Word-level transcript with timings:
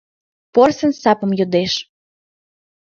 Порсын 0.53 0.91
сапым 1.01 1.31
йодеш. 1.39 1.73